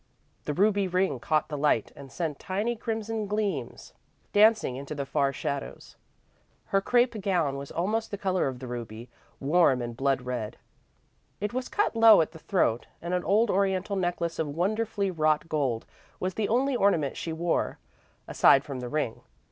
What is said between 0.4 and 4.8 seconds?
The ruby ring caught the light and sent tiny crimson gleams dancing